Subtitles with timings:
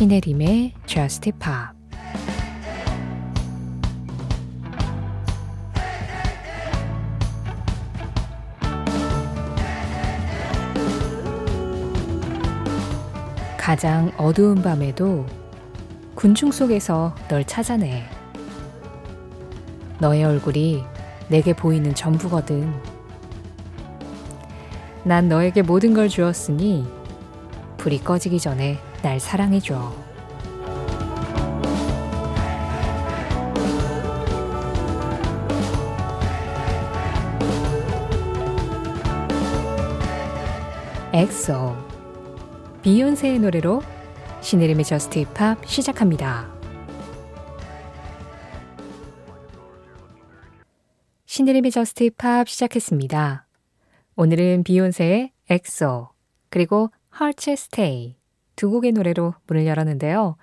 [0.00, 1.76] 신혜림의 Just Pop
[13.58, 15.26] 가장 어두운 밤에도
[16.14, 18.04] 군중 속에서 널 찾아내.
[19.98, 20.82] 너의 얼굴이
[21.28, 22.72] 내게 보이는 전부거든.
[25.04, 26.86] 난 너에게 모든 걸 주었으니
[27.76, 29.92] 불이 꺼지기 전에 날 사랑해줘.
[41.12, 41.76] XO
[42.82, 43.82] 비욘세의 노래로
[44.42, 46.54] 신혜림의 JUST POP 시작합니다.
[51.26, 53.46] 신혜림의 JUST POP 시작했습니다.
[54.16, 56.10] 오늘은 비욘세의 XO
[56.48, 58.19] 그리고 Heart's Stay
[58.60, 60.36] 두 곡의 노래로 문을 열었는데요.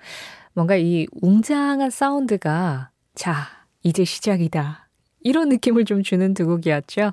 [0.53, 3.47] 뭔가 이 웅장한 사운드가 자
[3.83, 7.11] 이제 시작이다 이런 느낌을 좀 주는 두 곡이었죠.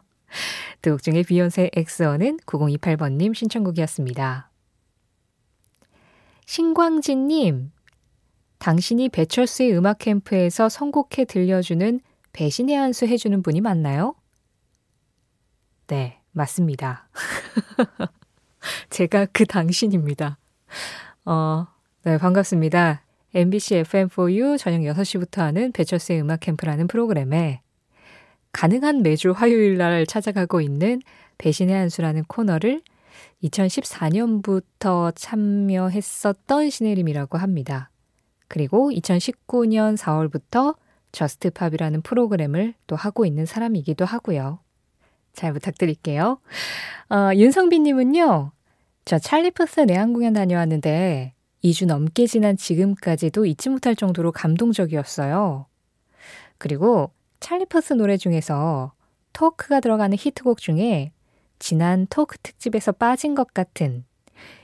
[0.81, 4.51] 두 곡 중에 비욘세 XO는 9028번님 신청곡이었습니다.
[6.47, 7.71] 신광진님,
[8.59, 12.01] 당신이 배철수의 음악 캠프에서 선곡해 들려주는
[12.33, 14.15] 배신의 한수 해주는 분이 맞나요?
[15.87, 17.11] 네, 맞습니다.
[18.89, 20.39] 제가 그 당신입니다.
[21.25, 21.67] 어,
[22.03, 23.03] 네, 반갑습니다.
[23.35, 27.63] MBC FM4U 저녁 6시부터 하는 배철수의 음악 캠프라는 프로그램에
[28.53, 31.01] 가능한 매주 화요일 날 찾아가고 있는
[31.39, 32.83] 배신의 한 수라는 코너를
[33.43, 37.91] 2014년부터 참여했었던 신혜림이라고 합니다.
[38.49, 40.77] 그리고 2019년 4월부터
[41.13, 44.61] JUST POP이라는 프로그램을 또 하고 있는 사람이기도 하고요.
[45.33, 46.39] 잘 부탁드릴게요.
[47.11, 48.53] 어, 윤성빈님은요,
[49.05, 55.67] 저 찰리푸스 내한 공연 다녀왔는데 2주 넘게 지난 지금까지도 잊지 못할 정도로 감동적이었어요.
[56.59, 58.93] 그리고 찰리푸스 노래 중에서
[59.33, 61.13] 토크가 들어가는 히트곡 중에
[61.59, 64.05] 지난 토크 특집에서 빠진 것 같은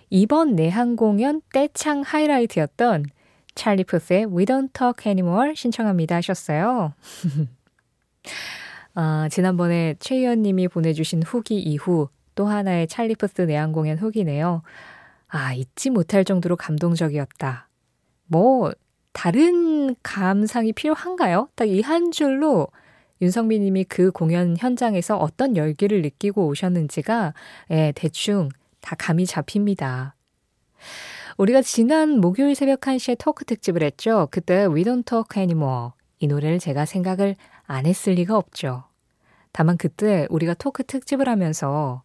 [0.08, 3.06] 이번 내한 공연 떼창 하이라이트였던
[3.54, 6.94] 찰리 푸스의 We Don't Talk Anymore 신청합니다 하셨어요.
[8.94, 12.08] 아, 지난번에 최 의원님이 보내주신 후기 이후
[12.40, 14.62] 또 하나의 찰리 푸스 내한 공연 후기네요.
[15.28, 17.68] 아, 잊지 못할 정도로 감동적이었다.
[18.28, 18.72] 뭐,
[19.12, 21.50] 다른 감상이 필요한가요?
[21.54, 22.68] 딱 이 한 줄로
[23.20, 27.34] 윤성민 님이 그 공연 현장에서 어떤 열기를 느끼고 오셨는지가
[27.72, 28.48] 예, 대충
[28.80, 30.14] 다 감이 잡힙니다.
[31.36, 34.28] 우리가 지난 목요일 새벽 1시에 토크 특집을 했죠.
[34.30, 35.90] 그때 We Don't Talk Anymore.
[36.20, 37.36] 이 노래를 제가 생각을
[37.66, 38.84] 안 했을 리가 없죠.
[39.52, 42.02] 다만 그때 우리가 토크 특집을 하면서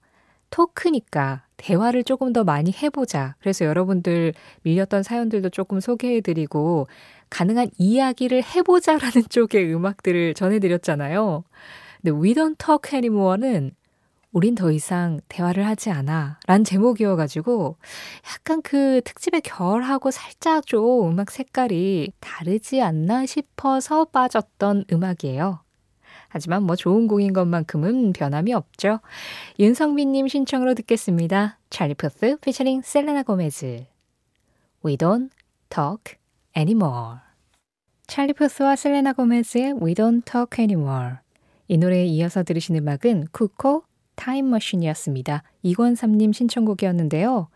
[0.56, 3.36] 토크니까 대화를 조금 더 많이 해보자.
[3.40, 4.34] 그래서 여러분들
[4.64, 6.88] 밀렸던 사연들도 조금 소개해드리고
[7.30, 11.44] 가능한 이야기를 해보자라는 쪽의 음악들을 전해드렸잖아요.
[12.02, 13.72] 근데 We Don't Talk Anymore는
[14.32, 16.40] 우린 더 이상 대화를 하지 않아.
[16.48, 17.76] 란 제목이어가지고
[18.34, 25.65] 약간 그 특집의 결하고 살짝 좀 음악 색깔이 다르지 않나 싶어서 빠졌던 음악이에요.
[26.36, 29.00] 하지만 뭐 좋은 곡인 것만큼은 변함이 없죠.
[29.58, 31.60] 윤성빈님 신청으로 듣겠습니다.
[31.70, 33.86] 찰리 푸스 피처링 셀레나 고메즈
[34.86, 35.30] We don't
[35.70, 36.18] talk
[36.58, 37.20] anymore
[38.06, 41.20] 찰리 푸스와 셀레나 고메즈의 We don't talk anymore
[41.70, 43.86] 이 노래에 이어서 들으신 음악은 쿠코
[44.16, 45.42] 타임머신이었습니다.
[45.64, 47.48] 이권삼님 신청곡이었는데요.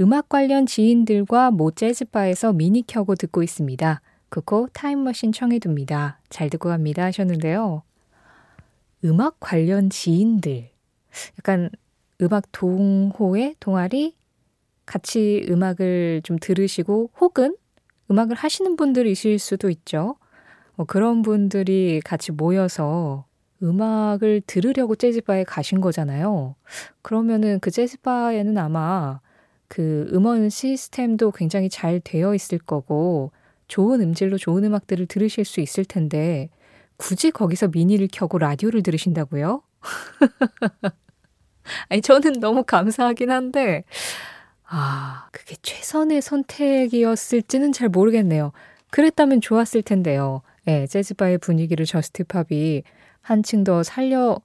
[0.00, 4.00] 음악 관련 지인들과 모 재즈바에서 미니 켜고 듣고 있습니다.
[4.30, 6.20] 쿠코 타임머신 청해둡니다.
[6.30, 7.82] 잘 듣고 갑니다 하셨는데요.
[9.04, 10.70] 음악 관련 지인들.
[11.38, 11.70] 약간
[12.20, 14.14] 음악 동호회, 동아리
[14.86, 17.56] 같이 음악을 좀 들으시고 혹은
[18.10, 20.16] 음악을 하시는 분들이실 수도 있죠.
[20.76, 23.26] 뭐 그런 분들이 같이 모여서
[23.62, 26.54] 음악을 들으려고 재즈바에 가신 거잖아요.
[27.02, 29.20] 그러면은 그 재즈바에는 아마
[29.68, 33.32] 그 음원 시스템도 굉장히 잘 되어 있을 거고
[33.68, 36.50] 좋은 음질로 좋은 음악들을 들으실 수 있을 텐데
[36.96, 39.62] 굳이 거기서 미니를 켜고 라디오를 들으신다고요?
[41.88, 43.84] 아니, 저는 너무 감사하긴 한데,
[44.66, 48.52] 아, 그게 최선의 선택이었을지는 잘 모르겠네요.
[48.90, 50.42] 그랬다면 좋았을 텐데요.
[50.66, 52.82] 예, 네, 재즈바의 분위기를 JUST POP이
[53.20, 54.38] 한층 더 살려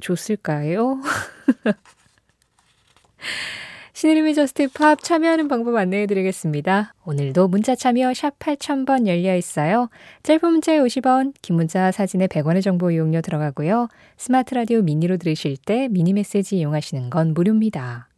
[0.00, 1.00] 줬을까요?
[3.94, 6.94] 신혜림의 JUST POP 참여하는 방법 안내해 드리겠습니다.
[7.04, 9.88] 오늘도 문자 참여 샵 8000번 열려 있어요.
[10.24, 13.86] 짧은 문자에 50원, 긴 문자 사진에 100원의 정보 이용료 들어가고요.
[14.16, 18.08] 스마트 라디오 미니로 들으실 때 미니 메시지 이용하시는 건 무료입니다.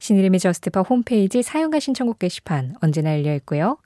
[0.00, 3.78] 신혜림의 JUST POP 홈페이지 사연과 신청곡 게시판 언제나 열려 있고요.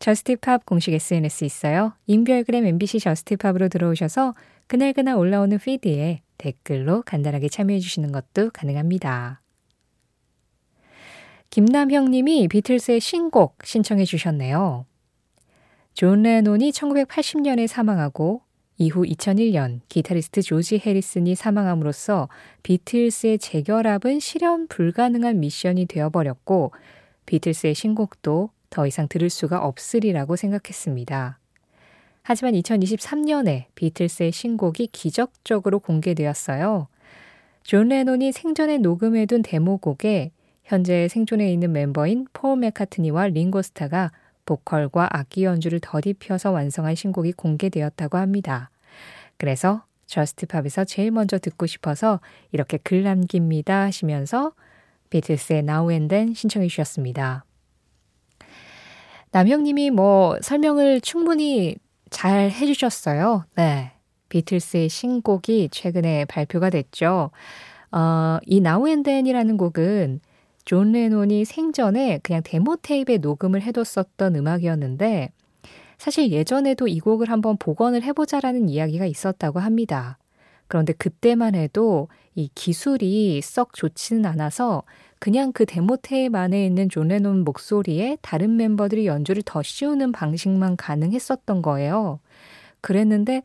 [0.00, 1.92] JUST POP 공식 SNS 있어요.
[2.08, 4.34] 인별그램 MBC JUST POP으로 들어오셔서
[4.66, 9.45] 그날그날 올라오는 피드에 댓글로 간단하게 참여해 주시는 것도 가능합니다.
[11.50, 14.84] 김남형 님이 비틀스의 신곡 신청해 주셨네요.
[15.94, 18.42] 존 레논이 1980년에 사망하고
[18.78, 22.28] 이후 2001년 기타리스트 조지 해리슨이 사망함으로써
[22.62, 26.72] 비틀스의 재결합은 실현 불가능한 미션이 되어버렸고
[27.24, 31.38] 비틀스의 신곡도 더 이상 들을 수가 없으리라고 생각했습니다.
[32.22, 36.88] 하지만 2023년에 비틀스의 신곡이 기적적으로 공개되었어요.
[37.62, 40.32] 존 레논이 생전에 녹음해둔 데모곡에
[40.66, 44.10] 현재 생존해 있는 멤버인 폴 맥카트니와 링고스타가
[44.44, 48.70] 보컬과 악기 연주를 더 입혀서 완성한 신곡이 공개되었다고 합니다.
[49.36, 52.20] 그래서 JUST POP에서 제일 먼저 듣고 싶어서
[52.50, 54.52] 이렇게 글 남깁니다 하시면서
[55.10, 57.44] 비틀스의 Now and Then 신청해 주셨습니다.
[59.30, 61.76] 남형님이 뭐 설명을 충분히
[62.10, 63.44] 잘 해주셨어요.
[63.54, 63.92] 네.
[64.30, 67.30] 비틀스의 신곡이 최근에 발표가 됐죠.
[67.92, 70.20] 어, 이 Now and Then이라는 곡은
[70.66, 75.30] 존 레논이 생전에 그냥 데모 테이프에 녹음을 해뒀었던 음악이었는데
[75.96, 80.18] 사실 예전에도 이 곡을 한번 복원을 해보자라는 이야기가 있었다고 합니다.
[80.66, 84.82] 그런데 그때만 해도 이 기술이 썩 좋지는 않아서
[85.20, 90.76] 그냥 그 데모 테이프 안에 있는 존 레논 목소리에 다른 멤버들이 연주를 더 씌우는 방식만
[90.76, 92.18] 가능했었던 거예요.
[92.80, 93.42] 그랬는데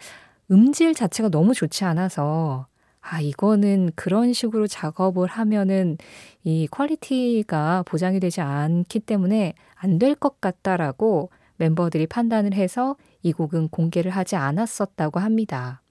[0.50, 2.66] 음질 자체가 너무 좋지 않아서
[3.02, 5.98] 아, 이거는 그런 식으로 작업을 하면은
[6.44, 13.70] 이 퀄리티가 보장이 되지 않기 때문에 안 될 것 같다라고 멤버들이 판단을 해서 이 곡은
[13.70, 15.82] 공개를 하지 않았었다고 합니다.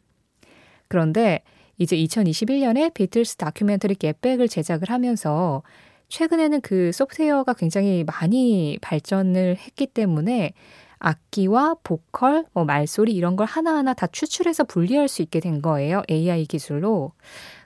[0.88, 1.42] 그런데
[1.78, 5.62] 이제 2021년에 비틀스 다큐멘터리 겟백을 제작을 하면서
[6.08, 10.52] 최근에는 그 소프트웨어가 굉장히 많이 발전을 했기 때문에
[11.00, 16.02] 악기와 보컬, 뭐 말소리 이런 걸 하나하나 다 추출해서 분리할 수 있게 된 거예요.
[16.08, 17.12] AI 기술로.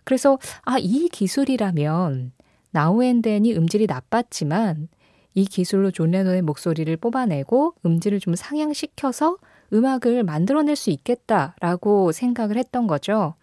[0.04, 2.32] 그래서 아, 이 기술이라면
[2.70, 4.88] 나우앤덴이 음질이 나빴지만
[5.34, 9.36] 이 기술로 존 레논의 목소리를 뽑아내고 음질을 좀 상향시켜서
[9.72, 13.34] 음악을 만들어낼 수 있겠다라고 생각을 했던 거죠.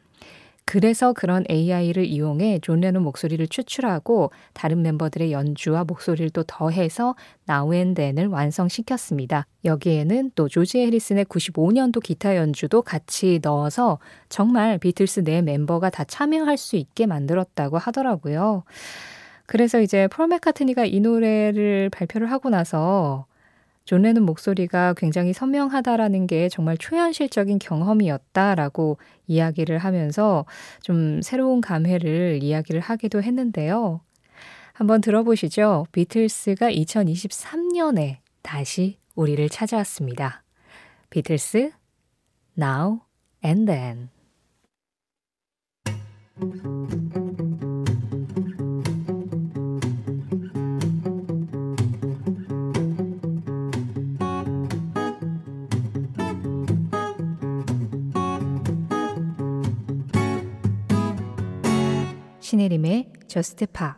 [0.66, 7.65] 그래서 그런 AI를 이용해 존 레논 목소리를 추출하고 다른 멤버들의 연주와 목소리를 또 더해서 Now
[7.65, 9.48] and Then을 완성시켰습니다.
[9.66, 14.00] 여기에는 또 조지 해리슨의 95년도 기타 연주도 같이 넣어서
[14.30, 18.64] 정말 비틀스 네 멤버가 다 참여할 수 있게 만들었다고 하더라고요.
[19.46, 23.26] 그래서 이제 폴 맥카트니가 이 노래를 발표를 하고 나서
[23.84, 28.98] 존 레논 목소리가 굉장히 선명하다라는 게 정말 초현실적인 경험이었다라고
[29.28, 30.46] 이야기를 하면서
[30.82, 34.02] 좀 새로운 감회를 이야기를 하기도 했는데요.
[34.74, 35.86] 한번 들어보시죠.
[35.92, 40.44] 비틀스가 2023년에 다시 우리를 찾아왔습니다.
[41.10, 41.72] 비틀스,
[42.58, 43.02] Now
[43.44, 44.10] and Then.
[63.32, 63.96] 저스트 파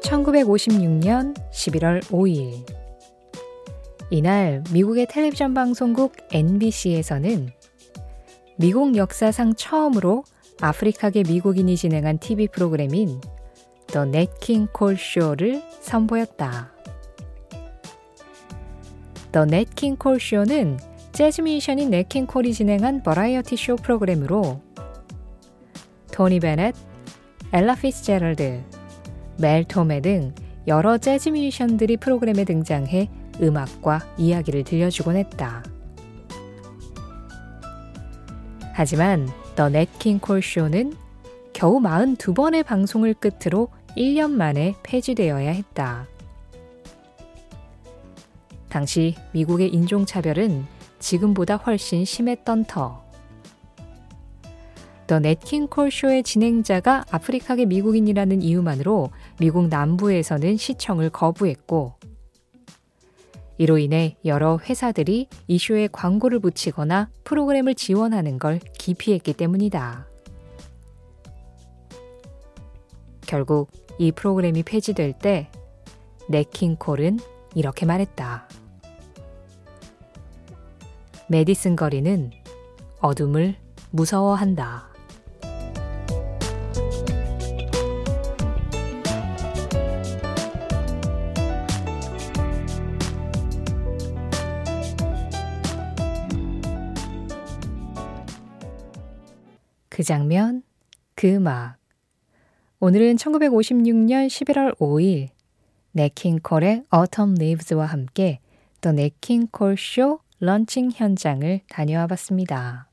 [0.00, 2.64] (1956년 11월 5일)
[4.08, 7.50] 이날 미국의 텔레비전 방송국 NBC에서는
[8.56, 10.24] 미국 역사상 처음으로
[10.62, 13.20] 아프리카계 미국인이 진행한 TV 프로그램인
[13.88, 16.70] The Nat King Cole Show를 선보였다.
[19.32, 20.78] The Nat King Cole Show는
[21.12, 24.60] 재즈 뮤지션인 냇 킹 콜이 진행한 버라이어티 쇼 프로그램으로
[26.12, 26.74] 토니 베넷,
[27.52, 28.62] 엘라 피츠제럴드,
[29.38, 30.34] 멜 토메 등
[30.66, 33.08] 여러 재즈 뮤지션들이 프로그램에 등장해
[33.40, 35.64] 음악과 이야기를 들려주곤 했다.
[38.74, 40.94] 하지만 더 넷킹 콜 쇼는
[41.52, 46.06] 겨우 42번의 방송을 끝으로 1년 만에 폐지되어야 했다.
[48.68, 50.66] 당시 미국의 인종차별은
[50.98, 53.02] 지금보다 훨씬 심했던 터.
[55.06, 61.94] 더 넷킹 콜 쇼의 진행자가 아프리카계 미국인이라는 이유만으로 미국 남부에서는 시청을 거부했고,
[63.56, 70.06] 이로 인해 여러 회사들이 이 쇼에 광고를 붙이거나 프로그램을 지원하는 걸 기피했기 때문이다.
[73.28, 75.50] 결국 이 프로그램이 폐지될 때
[76.30, 77.18] 네킹콜은
[77.54, 78.48] 이렇게 말했다.
[81.28, 82.30] 메디슨 거리는
[83.00, 83.56] 어둠을
[83.90, 84.88] 무서워한다.
[99.90, 100.62] 그 장면,
[101.14, 101.77] 그 음악.
[102.80, 105.30] 오늘은 1956년 11월 5일
[105.90, 108.38] 네킹콜의 Autumn Leaves와 함께
[108.86, 112.86] Nat Cole Show 런칭 현장을 다녀와 봤습니다.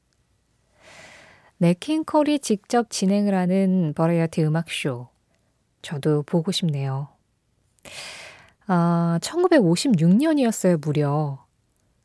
[1.60, 5.08] 네킹콜이 직접 진행을 하는 버라이어티 음악쇼.
[5.84, 7.10] 저도 보고 싶네요.
[8.66, 11.46] 아, 1956년이었어요, 무려.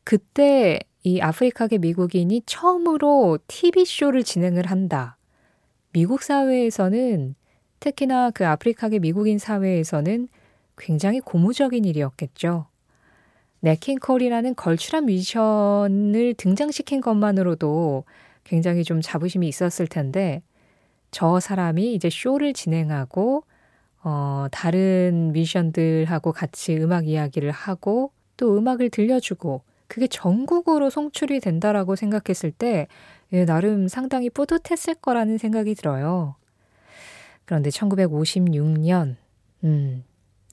[0.04, 5.16] 그때 이 아프리카계 미국인이 처음으로 TV쇼를 진행을 한다.
[5.92, 7.36] 미국 사회에서는
[7.80, 10.28] 특히나 그 아프리카계 미국인 사회에서는
[10.76, 12.66] 굉장히 고무적인 일이었겠죠.
[13.60, 18.04] 네킹콜이라는 걸출한 뮤지션을 등장시킨 것만으로도
[18.44, 20.42] 굉장히 좀 자부심이 있었을 텐데
[21.10, 23.44] 저 사람이 이제 쇼를 진행하고
[24.02, 32.52] 어, 다른 뮤지션들하고 같이 음악 이야기를 하고 또 음악을 들려주고 그게 전국으로 송출이 된다라고 생각했을
[32.52, 32.86] 때
[33.32, 36.36] 예, 나름 상당히 뿌듯했을 거라는 생각이 들어요.
[37.50, 39.16] 그런데 1956년,
[39.64, 40.04] 음,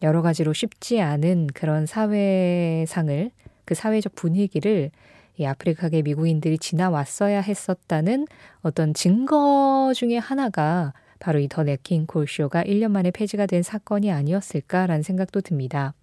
[0.02, 3.30] 여러 가지로 쉽지 않은 그런 사회상을,
[3.66, 4.90] 그 사회적 분위기를
[5.36, 8.26] 이 아프리카계 미국인들이 지나왔어야 했었다는
[8.64, 14.12] 어떤 증거 중에 하나가 바로 이 더 네킹 콜 쇼가 1년 만에 폐지가 된 사건이
[14.12, 15.94] 아니었을까라는 생각도 듭니다.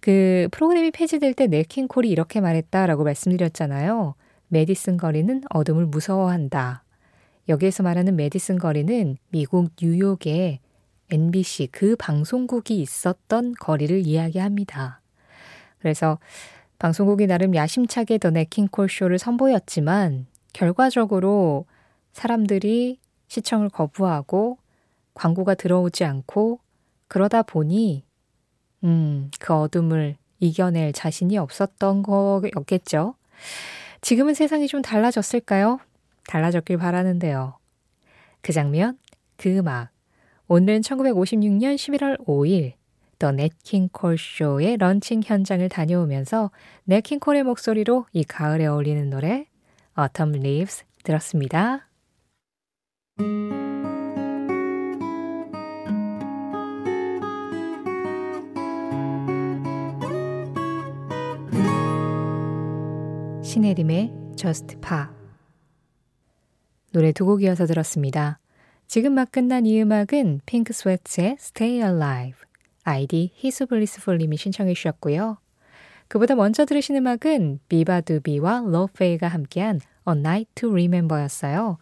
[0.00, 4.16] 그 프로그램이 폐지될 때 네킹콜이 이렇게 말했다라고 말씀드렸잖아요.
[4.48, 6.82] 메디슨 거리는 어둠을 무서워한다.
[7.48, 10.60] 여기에서 말하는 메디슨 거리는 미국 뉴욕에
[11.10, 15.00] NBC 그 방송국이 있었던 거리를 이야기합니다.
[15.78, 16.18] 그래서
[16.78, 21.64] 방송국이 나름 야심차게 더 네킹콜 쇼를 선보였지만 결과적으로
[22.12, 24.58] 사람들이 시청을 거부하고
[25.14, 26.60] 광고가 들어오지 않고
[27.08, 28.04] 그러다 보니
[28.84, 33.14] 음, 그 어둠을 이겨낼 자신이 없었던 거였겠죠.
[34.00, 35.80] 지금은 세상이 좀 달라졌을까요?
[36.28, 37.58] 달라졌길 바라는데요.
[38.40, 38.98] 그 장면,
[39.36, 39.90] 그 음악.
[40.46, 42.74] 오늘은 1956년 11월 5일
[43.18, 46.52] 더 넷킹콜 쇼의 런칭 현장을 다녀오면서
[46.84, 49.46] 넷킹콜의 목소리로 이 가을에 어울리는 노래
[49.98, 51.88] Autumn Leaves 들었습니다.
[63.42, 65.17] 신혜림의 Just Pop
[66.92, 68.38] 노래 두 곡 이어서 들었습니다.
[68.86, 72.40] 지금 막 끝난 이 음악은 핑크 스웨츠의 Stay Alive
[72.84, 75.36] 아이디 히스블리스풀님이 신청해 주셨고요.
[76.08, 81.76] 그보다 먼저 들으신 음악은 비바두비와 라우페이가 함께한 A Night to Remember였어요.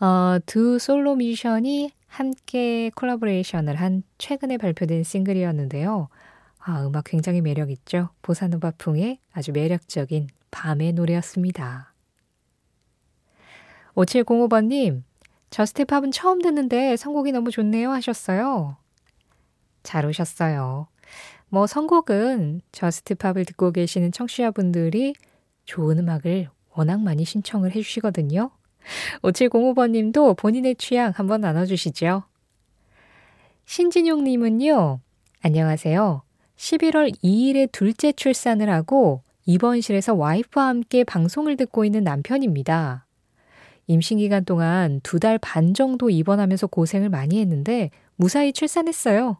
[0.00, 6.08] 어, 두 솔로 뮤지션이 함께 콜라보레이션을 한 최근에 발표된 싱글이었는데요.
[6.58, 8.10] 아, 음악 굉장히 매력있죠.
[8.20, 11.93] 보사노바풍의 아주 매력적인 밤의 노래였습니다.
[13.96, 15.02] 5705번님,
[15.50, 18.76] 저스트팝은 처음 듣는데 선곡이 너무 좋네요 하셨어요.
[19.82, 20.88] 잘 오셨어요.
[21.48, 25.14] 뭐 선곡은 저스트팝을 듣고 계시는 청취자분들이
[25.64, 28.50] 좋은 음악을 워낙 많이 신청을 해주시거든요.
[29.22, 32.24] 5705번님도 본인의 취향 한번 나눠주시죠.
[33.66, 35.00] 신진용님은요,
[35.42, 36.22] 안녕하세요.
[36.56, 43.03] 11월 2일에 둘째 출산을 하고 입원실에서 와이프와 함께 방송을 듣고 있는 남편입니다.
[43.86, 49.38] 임신 기간 동안 두 달 반 정도 입원하면서 고생을 많이 했는데 무사히 출산했어요.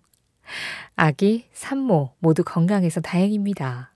[0.96, 3.92] 아기, 산모 모두 건강해서 다행입니다.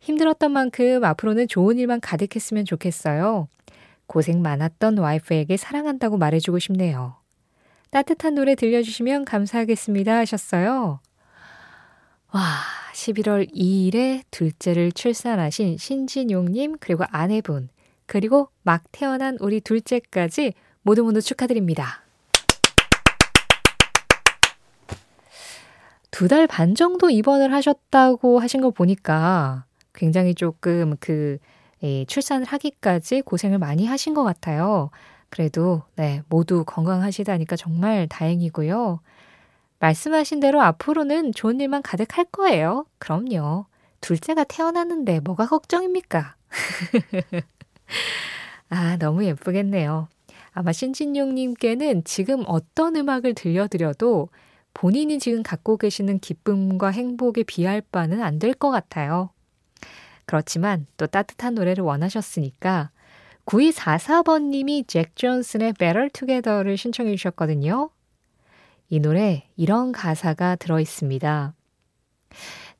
[0.00, 3.48] 힘들었던 만큼 앞으로는 좋은 일만 가득했으면 좋겠어요.
[4.06, 7.16] 고생 많았던 와이프에게 사랑한다고 말해주고 싶네요.
[7.90, 11.00] 따뜻한 노래 들려주시면 감사하겠습니다 하셨어요.
[12.32, 12.40] 와,
[12.94, 17.68] 11월 2일에 둘째를 출산하신 신진용님, 그리고 아내분,
[18.10, 22.02] 그리고 막 태어난 우리 둘째까지 모두 모두 축하드립니다.
[26.10, 29.64] 두 달 반 정도 입원을 하셨다고 하신 거 보니까
[29.94, 31.38] 굉장히 조금 그
[31.84, 34.90] 예, 출산을 하기까지 고생을 많이 하신 것 같아요.
[35.28, 38.98] 그래도 네, 모두 건강하시다니까 정말 다행이고요.
[39.78, 42.86] 말씀하신 대로 앞으로는 좋은 일만 가득할 거예요.
[42.98, 43.66] 그럼요.
[44.00, 46.34] 둘째가 태어났는데 뭐가 걱정입니까?
[48.68, 50.08] 아, 너무 예쁘겠네요.
[50.52, 54.28] 아마 신진용님께는 지금 어떤 음악을 들려드려도
[54.74, 59.30] 본인이 지금 갖고 계시는 기쁨과 행복에 비할 바는 안 될 것 같아요.
[60.26, 62.90] 그렇지만 또 따뜻한 노래를 원하셨으니까
[63.46, 67.90] 9244번님이 잭 존슨의 Better Together를 신청해 주셨거든요.
[68.88, 71.54] 이 노래 이런 가사가 들어 있습니다.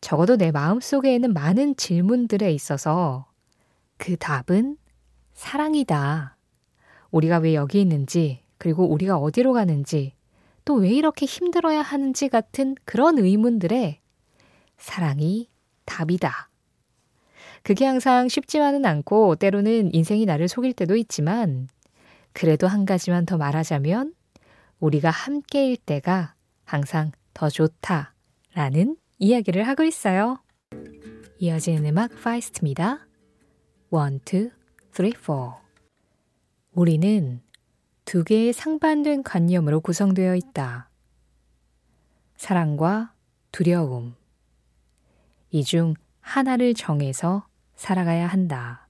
[0.01, 3.27] 적어도 내 마음속에는 많은 질문들에 있어서
[3.99, 4.77] 그 답은
[5.41, 6.37] 사랑이다.
[7.11, 10.13] 우리가 왜 여기 있는지, 그리고 우리가 어디로 가는지,
[10.67, 14.01] 또 왜 이렇게 힘들어야 하는지 같은 그런 의문들에
[14.77, 15.49] 사랑이
[15.87, 16.51] 답이다.
[17.63, 21.69] 그게 항상 쉽지만은 않고 때로는 인생이 나를 속일 때도 있지만
[22.35, 24.13] 그래도 한 가지만 더 말하자면
[24.79, 26.35] 우리가 함께일 때가
[26.67, 30.43] 항상 더 좋다라는 이야기를 하고 있어요.
[31.39, 33.07] 이어지는 음악 파이스트입니다.
[33.91, 34.60] 1, 2,
[34.93, 35.61] 3, 4
[36.73, 37.41] 우리는
[38.05, 40.89] 두 개의 상반된 관념으로 구성되어 있다.
[42.37, 43.13] 사랑과
[43.53, 44.15] 두려움.
[45.51, 48.89] 이 중 하나를 정해서 살아가야 한다.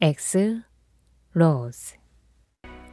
[0.00, 0.62] 액슬
[1.32, 1.96] 로즈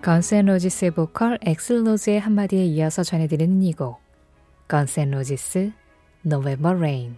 [0.02, 4.00] 건즈 앤 로지스의 보컬 액슬 로즈의 한마디에 이어서 전해드리는 이 곡
[4.68, 5.72] 건즈 앤 로지스
[6.26, 7.18] November Rain